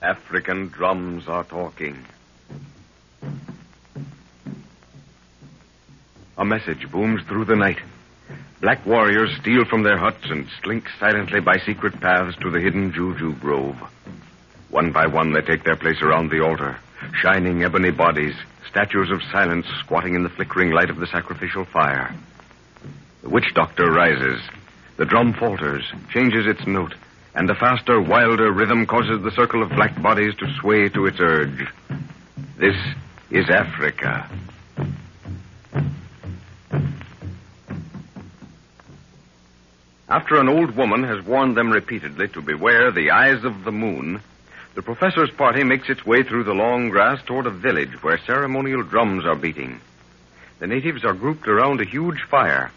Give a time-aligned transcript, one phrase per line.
[0.00, 1.98] African drums are talking.
[6.36, 7.78] A message booms through the night.
[8.60, 12.92] Black warriors steal from their huts and slink silently by secret paths to the hidden
[12.92, 13.76] Juju Grove.
[14.70, 16.78] One by one, they take their place around the altar.
[17.20, 18.34] Shining ebony bodies,
[18.70, 22.14] statues of silence squatting in the flickering light of the sacrificial fire.
[23.22, 24.40] The witch doctor rises.
[24.96, 26.94] The drum falters, changes its note,
[27.38, 31.20] and a faster, wilder rhythm causes the circle of black bodies to sway to its
[31.20, 31.68] urge.
[32.56, 32.74] This
[33.30, 34.28] is Africa.
[40.08, 44.20] After an old woman has warned them repeatedly to beware the eyes of the moon,
[44.74, 48.82] the professor's party makes its way through the long grass toward a village where ceremonial
[48.82, 49.80] drums are beating.
[50.58, 52.72] The natives are grouped around a huge fire.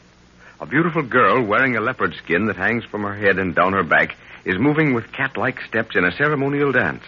[0.59, 3.81] A beautiful girl wearing a leopard skin that hangs from her head and down her
[3.81, 7.03] back is moving with cat-like steps in a ceremonial dance.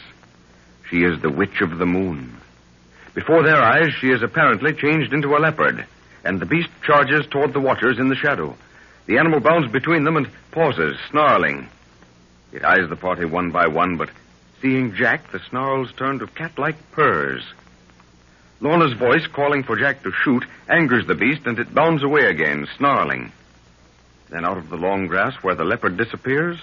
[0.90, 2.38] She is the Witch of the Moon.
[3.14, 5.86] Before their eyes, she is apparently changed into a leopard,
[6.24, 8.56] and the beast charges toward the watchers in the shadow.
[9.06, 11.68] The animal bounds between them and pauses, snarling.
[12.52, 14.10] It eyes the party one by one, but
[14.62, 17.44] seeing Jack, the snarls turn to cat-like purrs.
[18.62, 22.68] Lorna's voice, calling for Jack to shoot, angers the beast, and it bounds away again,
[22.78, 23.32] snarling.
[24.30, 26.58] Then out of the long grass where the leopard disappears,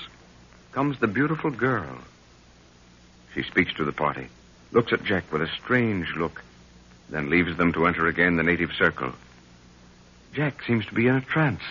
[0.73, 1.99] comes the beautiful girl.
[3.35, 4.29] She speaks to the party,
[4.73, 6.43] looks at Jack with a strange look,
[7.09, 9.13] then leaves them to enter again the native circle.
[10.33, 11.63] Jack seems to be in a trance.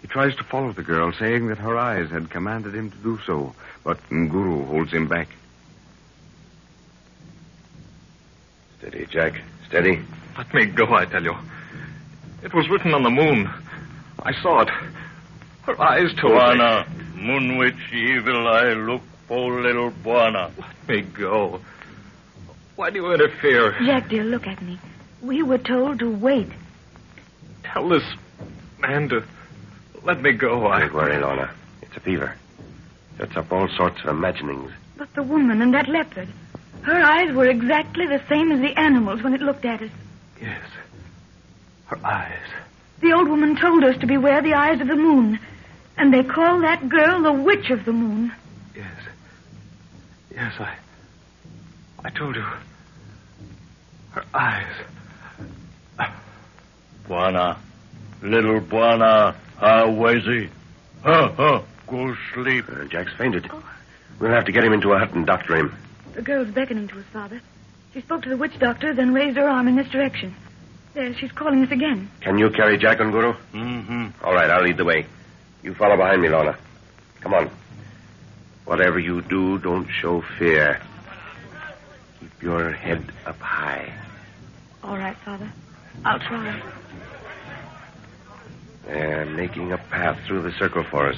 [0.00, 3.18] He tries to follow the girl, saying that her eyes had commanded him to do
[3.26, 5.28] so, but Nguru holds him back.
[8.78, 9.40] Steady, Jack.
[9.66, 10.00] Steady.
[10.36, 11.34] Let me go, I tell you.
[12.42, 13.48] It was written on the moon.
[14.22, 14.68] I saw it.
[15.62, 20.50] Her eyes told Bwana, moon witch evil I look for little Bwana.
[20.58, 21.60] Let me go.
[22.76, 23.76] Why do you interfere?
[23.84, 24.78] Jack, dear, look at me.
[25.22, 26.48] We were told to wait.
[27.62, 28.02] Tell this
[28.80, 29.24] man to
[30.02, 30.66] let me go.
[30.66, 30.80] I...
[30.80, 31.50] Don't worry, Lorna.
[31.82, 32.36] It's a fever.
[33.18, 34.72] Sets up all sorts of imaginings.
[34.96, 36.28] But the woman and that leopard.
[36.82, 39.90] Her eyes were exactly the same as the animals when it looked at us.
[40.40, 40.60] Yes.
[41.86, 42.38] Her eyes.
[43.00, 45.38] The old woman told us to beware the eyes of the moon.
[45.96, 48.32] And they call that girl the Witch of the Moon.
[48.74, 48.86] Yes.
[50.32, 50.74] Yes, I.
[52.04, 52.44] I told you.
[54.10, 54.72] Her eyes.
[57.08, 57.58] Bwana,
[58.22, 60.48] little Bwana, how was he?
[61.02, 62.64] Huh, huh, go sleep.
[62.68, 63.50] Uh, Jack's fainted.
[64.18, 65.76] We'll have to get him into a hut and doctor him.
[66.14, 67.42] The girl's beckoning to us, Father.
[67.92, 70.34] She spoke to the witch doctor, then raised her arm in this direction.
[70.94, 72.08] There, she's calling us again.
[72.20, 73.36] Can you carry Jack Nguru?
[73.52, 74.24] Mm-hmm.
[74.24, 75.06] All right, I'll lead the way.
[75.64, 76.58] You follow behind me, Lorna.
[77.22, 77.50] Come on.
[78.66, 80.78] Whatever you do, don't show fear.
[82.20, 83.90] Keep your head up high.
[84.82, 85.50] All right, Father.
[86.04, 86.62] I'll try.
[88.84, 91.16] They're making a path through the circle for us.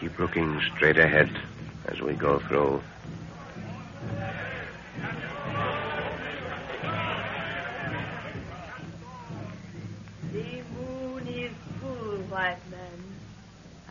[0.00, 1.30] Keep looking straight ahead
[1.86, 2.82] as we go through.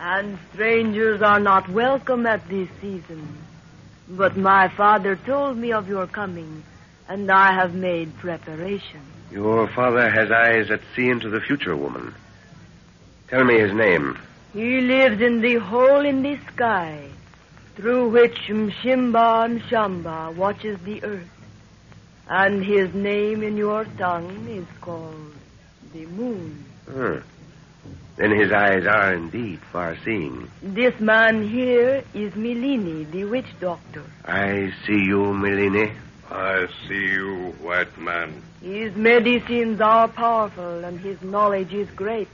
[0.02, 3.38] And strangers are not welcome at this season.
[4.10, 6.64] But my father told me of your coming,
[7.08, 9.06] and I have made preparations.
[9.32, 12.16] Your father has eyes that see into the future, woman.
[13.28, 14.18] Tell me his name.
[14.54, 17.08] He lives in the hole in the sky,
[17.76, 21.30] through which Mshimba Mshamba watches the earth.
[22.28, 25.36] And his name in your tongue is called
[25.94, 26.66] the moon.
[26.90, 27.18] Hmm.
[28.22, 30.48] Then his eyes are indeed far seeing.
[30.62, 34.04] This man here is Milini, the witch doctor.
[34.24, 35.92] I see you, Milini.
[36.30, 38.44] I see you, white man.
[38.62, 42.28] His medicines are powerful and his knowledge is great.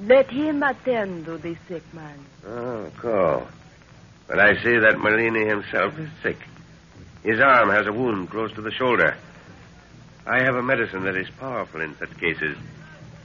[0.00, 2.24] Let him attend to the sick man.
[2.46, 3.48] Oh, cool.
[4.28, 6.38] But I see that Malini himself is sick.
[7.24, 9.16] His arm has a wound close to the shoulder.
[10.28, 12.56] I have a medicine that is powerful in such cases.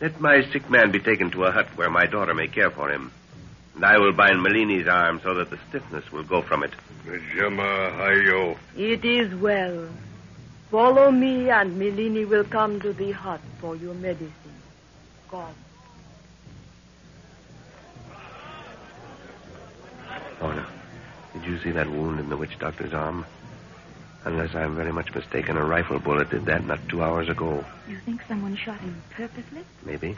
[0.02, 2.90] Let my sick man be taken to a hut where my daughter may care for
[2.90, 3.12] him.
[3.76, 6.72] And I will bind Malini's arm so that the stiffness will go from it.
[7.36, 8.58] Jama Hayo.
[8.78, 9.88] It is well.
[10.70, 14.32] Follow me and Milini will come to the hut for your medicine.
[15.30, 15.54] Come.
[20.42, 20.68] Lorna,
[21.34, 23.26] did you see that wound in the witch doctor's arm?
[24.26, 27.66] Unless I'm very much mistaken, a rifle bullet did that not two hours ago.
[27.90, 29.64] You think someone shot him purposely?
[29.86, 30.16] Maybe.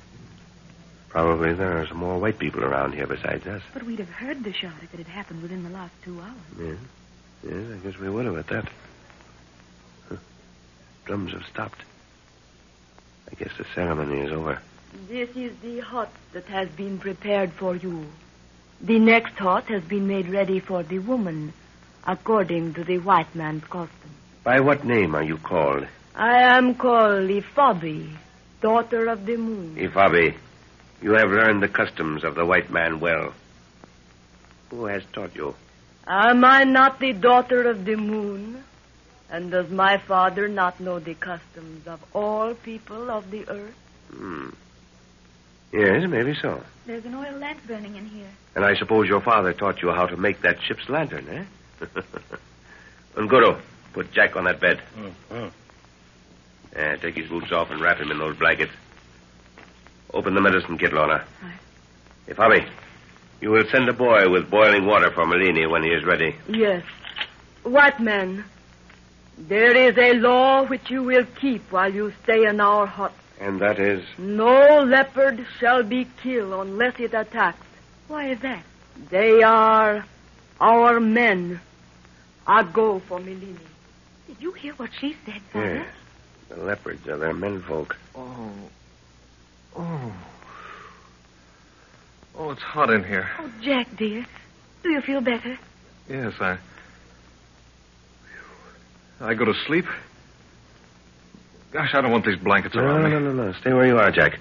[1.09, 3.61] Probably there are some more white people around here besides us.
[3.73, 6.33] But we'd have heard the shot if it had happened within the last two hours.
[6.59, 6.75] Yeah.
[7.49, 8.69] Yes, I guess we will have at that.
[10.09, 10.17] Huh.
[11.05, 11.81] Drums have stopped.
[13.31, 14.59] I guess the ceremony is over.
[15.07, 18.05] This is the hut that has been prepared for you.
[18.81, 21.53] The next hut has been made ready for the woman,
[22.05, 24.09] according to the white man's custom.
[24.43, 25.87] By what name are you called?
[26.13, 28.15] I am called Ifabi,
[28.61, 29.75] daughter of the moon.
[29.75, 30.35] Ifabi,
[31.01, 33.33] you have learned the customs of the white man well.
[34.69, 35.55] Who has taught you?
[36.07, 38.63] Am I not the daughter of the moon?
[39.29, 43.75] And does my father not know the customs of all people of the earth?
[44.11, 44.49] Hmm.
[45.73, 46.63] Yes, maybe so.
[46.85, 48.29] There's an oil lamp burning in here.
[48.55, 51.43] And I suppose your father taught you how to make that ship's lantern, eh?
[53.15, 53.59] Nguru,
[53.93, 54.81] put Jack on that bed.
[55.31, 55.49] Uh,
[56.75, 58.71] Yeah, take his boots off and wrap him in those blankets.
[60.13, 61.23] Open the medicine kit, Lorna.
[61.41, 61.53] Aye.
[62.27, 62.67] Ifabi,
[63.39, 66.35] you will send a boy with boiling water for Melini when he is ready.
[66.49, 66.83] Yes.
[67.63, 68.43] White man,
[69.37, 73.13] there is a law which you will keep while you stay in our hut.
[73.39, 74.03] And that is?
[74.17, 77.65] No leopard shall be killed unless it attacks.
[78.07, 78.63] Why is that?
[79.09, 80.05] They are
[80.59, 81.59] our men.
[82.47, 83.57] are go for Melini.
[84.27, 85.75] Did you hear what she said, Father?
[85.75, 85.87] Yes.
[86.49, 87.95] The leopards are their menfolk.
[88.15, 88.51] Oh.
[89.75, 90.13] Oh.
[92.37, 93.29] Oh, it's hot in here.
[93.39, 94.25] Oh, Jack, dear.
[94.83, 95.57] Do you feel better?
[96.09, 96.57] Yes, I.
[99.21, 99.85] I go to sleep?
[101.71, 103.09] Gosh, I don't want these blankets No, around me.
[103.11, 103.53] no, no, no.
[103.53, 104.39] Stay where you are, Jack.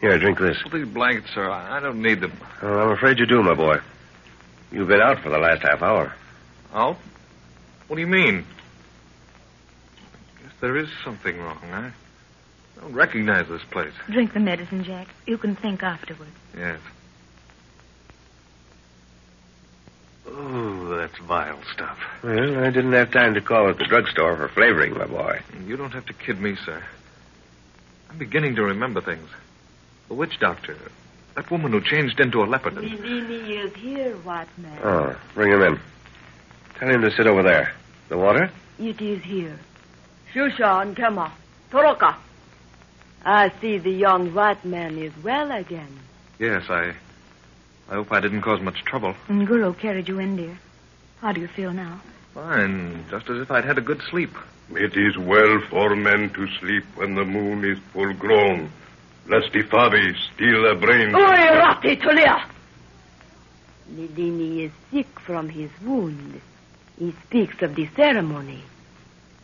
[0.00, 0.56] Here, drink this.
[0.64, 2.32] Well, these blankets, sir, I I don't need them.
[2.62, 3.76] Oh, I'm afraid you do, my boy.
[4.72, 6.14] You've been out for the last half hour.
[6.72, 6.96] Out?
[7.88, 8.44] What do you mean?
[10.42, 11.58] Guess there is something wrong.
[11.62, 11.90] Eh?
[12.76, 13.92] I don't recognize this place.
[14.08, 15.08] Drink the medicine, Jack.
[15.26, 16.30] You can think afterwards.
[16.56, 16.78] Yes.
[20.26, 21.98] Oh, that's vile stuff.
[22.22, 25.40] Well, I didn't have time to call at the drugstore for flavoring, my boy.
[25.66, 26.82] You don't have to kid me, sir.
[28.08, 29.28] I'm beginning to remember things.
[30.08, 30.76] The witch doctor,
[31.36, 32.76] that woman who changed into a leopard.
[32.76, 34.78] and- Melini is here, white man.
[34.82, 35.80] Oh, bring him in.
[36.78, 37.72] Tell him to sit over there.
[38.08, 38.50] The water?
[38.78, 39.58] It is here.
[40.32, 41.30] Shusha and Kema.
[41.70, 42.14] Toroka.
[43.24, 45.98] I see the young white man is well again.
[46.38, 46.94] Yes, I.
[47.90, 49.14] I hope I didn't cause much trouble.
[49.28, 50.58] Nguru carried you in, dear.
[51.20, 52.00] How do you feel now?
[52.34, 54.30] Fine, just as if I'd had a good sleep.
[54.72, 58.70] It is well for men to sleep when the moon is full grown,
[59.28, 61.14] lest Ifabi steal their brains.
[61.14, 62.44] Oi, Rati Tulia!
[63.94, 66.40] Melini is sick from his wound.
[66.98, 68.62] He speaks of the ceremony.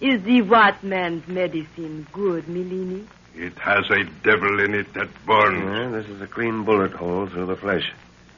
[0.01, 3.07] Is the white man's medicine good, Milini?
[3.35, 5.63] It has a devil in it that burns.
[5.65, 7.93] Yeah, this is a clean bullet hole through the flesh.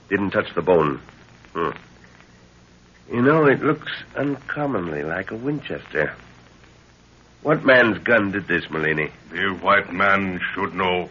[0.09, 1.01] Didn't touch the bone.
[1.53, 1.71] Hmm.
[3.13, 6.15] You know, it looks uncommonly like a Winchester.
[7.43, 9.11] What man's gun did this, Melini?
[9.31, 11.09] The white man should know.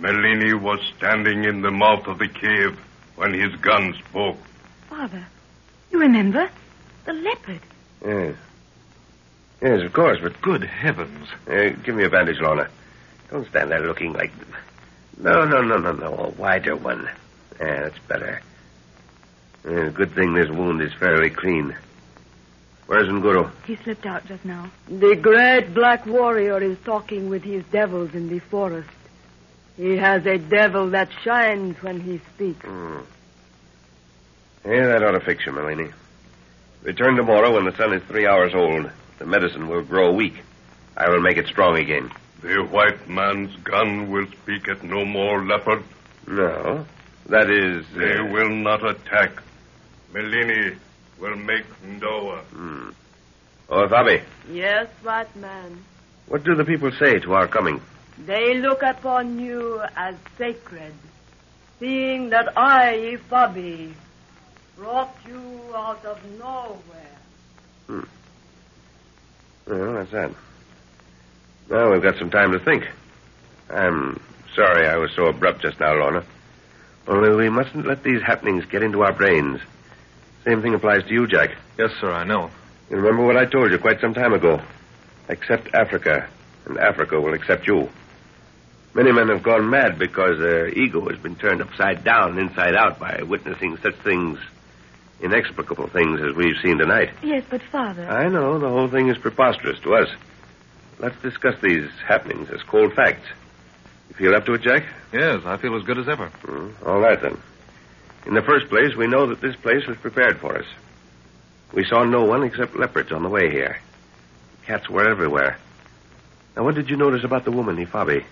[0.00, 2.78] Melini was standing in the mouth of the cave
[3.16, 4.36] when his gun spoke.
[4.88, 5.24] Father,
[5.90, 6.48] you remember?
[7.04, 7.60] The leopard.
[8.04, 8.34] Yes.
[9.62, 11.28] Yes, of course, but Good heavens.
[11.48, 12.68] uh, give me a bandage, Lorna.
[13.30, 14.32] Don't stand there looking like.
[15.18, 16.14] No, no, no, no, no.
[16.14, 17.08] A wider one.
[17.58, 18.42] Yeah, that's better.
[19.68, 21.74] Yeah, good thing this wound is fairly clean.
[22.86, 23.50] Where's Nguru?
[23.66, 24.70] He slipped out just now.
[24.88, 28.88] The great black warrior is talking with his devils in the forest.
[29.76, 32.64] He has a devil that shines when he speaks.
[32.64, 32.98] Hmm.
[34.64, 35.90] Yeah, that ought to fix you, Melanie.
[36.82, 38.90] Return tomorrow when the sun is three hours old.
[39.18, 40.34] The medicine will grow weak.
[40.96, 42.10] I will make it strong again.
[42.42, 45.82] The white man's gun will speak at no more leopard.
[46.26, 46.86] No.
[47.28, 47.84] That is.
[47.94, 49.42] uh, They will not attack.
[50.12, 50.76] Melini
[51.20, 52.40] will make Ndoa.
[52.44, 52.90] Hmm.
[53.68, 55.82] Oh, Fabi, Yes, white man.
[56.28, 57.80] what do the people say to our coming?
[58.18, 60.94] They look upon you as sacred,
[61.78, 63.92] seeing that I, Ifabi,
[64.76, 67.18] brought you out of nowhere.
[67.86, 68.00] Hmm.
[69.66, 70.30] Well, that's that.
[71.68, 72.84] Now we've got some time to think.
[73.68, 74.20] I'm
[74.54, 76.24] sorry I was so abrupt just now, Lorna.
[77.08, 79.60] Only we mustn't let these happenings get into our brains.
[80.44, 81.50] Same thing applies to you, Jack.
[81.78, 82.50] Yes, sir, I know.
[82.88, 84.60] You remember what I told you quite some time ago?
[85.28, 86.28] Accept Africa,
[86.66, 87.88] and Africa will accept you.
[88.96, 92.98] Many men have gone mad because their ego has been turned upside down, inside out,
[92.98, 94.38] by witnessing such things,
[95.20, 97.10] inexplicable things as we've seen tonight.
[97.22, 98.08] Yes, but Father.
[98.08, 100.08] I know the whole thing is preposterous to us.
[100.98, 103.28] Let's discuss these happenings as cold facts.
[104.08, 104.84] You feel up to it, Jack?
[105.12, 106.28] Yes, I feel as good as ever.
[106.28, 107.36] Hmm, all right, then.
[108.24, 110.66] In the first place, we know that this place was prepared for us.
[111.74, 113.78] We saw no one except leopards on the way here.
[114.64, 115.58] Cats were everywhere.
[116.56, 118.24] Now, what did you notice about the woman, Ifabi,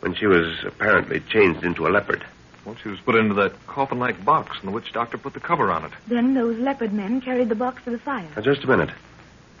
[0.00, 2.24] when she was apparently changed into a leopard?
[2.64, 5.70] Well, she was put into that coffin-like box, and the witch doctor put the cover
[5.70, 5.92] on it.
[6.08, 8.26] Then those leopard men carried the box to the fire.
[8.34, 8.90] Now, just a minute.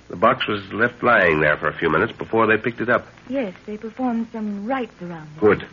[0.08, 3.06] The box was left lying there for a few minutes before they picked it up.
[3.28, 5.40] Yes, they performed some rites around it.
[5.40, 5.66] Good.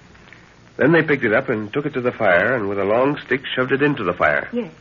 [0.77, 3.17] Then they picked it up and took it to the fire, and with a long
[3.19, 4.49] stick shoved it into the fire.
[4.51, 4.71] Yes.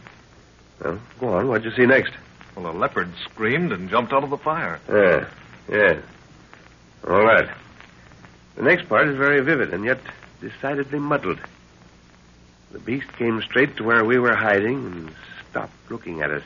[0.82, 1.48] Well, go on.
[1.48, 2.12] What'd you see next?
[2.56, 4.80] Well, a leopard screamed and jumped out of the fire.
[4.88, 5.26] Yeah,
[5.70, 6.00] yeah.
[7.06, 7.48] All right.
[8.62, 9.98] The next part is very vivid and yet
[10.40, 11.40] decidedly muddled.
[12.70, 15.10] The beast came straight to where we were hiding and
[15.50, 16.44] stopped looking at us.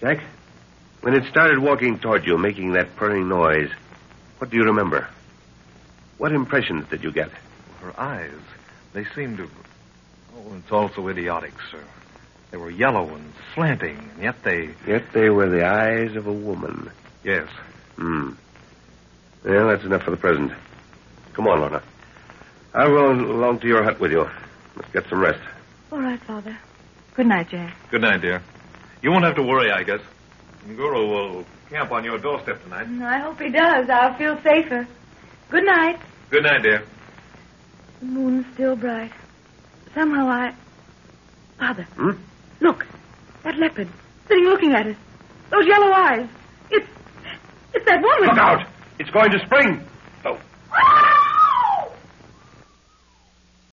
[0.00, 0.22] Jack,
[1.02, 3.70] when it started walking toward you, making that purring noise,
[4.38, 5.06] what do you remember?
[6.16, 7.30] What impressions did you get?
[7.82, 8.40] Her eyes,
[8.94, 9.50] they seemed to.
[10.34, 11.84] Oh, it's also idiotic, sir.
[12.52, 14.70] They were yellow and slanting, and yet they.
[14.86, 16.90] Yet they were the eyes of a woman.
[17.22, 17.50] Yes.
[17.96, 18.30] Hmm.
[19.44, 20.52] Well, that's enough for the present.
[21.32, 21.82] Come on, Lorna.
[22.74, 24.28] I'll go along to your hut with you.
[24.76, 25.40] Let's get some rest.
[25.90, 26.56] All right, Father.
[27.14, 27.74] Good night, Jack.
[27.90, 28.42] Good night, dear.
[29.02, 30.00] You won't have to worry, I guess.
[30.68, 32.86] Nguru will camp on your doorstep tonight.
[33.02, 33.88] I hope he does.
[33.88, 34.86] I'll feel safer.
[35.50, 35.98] Good night.
[36.30, 36.84] Good night, dear.
[38.00, 39.12] The moon's still bright.
[39.94, 40.54] Somehow I.
[41.58, 41.84] Father.
[41.96, 42.10] Hmm?
[42.60, 42.86] Look.
[43.44, 43.88] That leopard.
[44.28, 44.96] Sitting looking at us.
[45.50, 46.28] Those yellow eyes.
[46.70, 46.88] It's.
[47.72, 48.28] It's that woman.
[48.28, 48.66] Look out!
[48.98, 49.86] It's going to spring.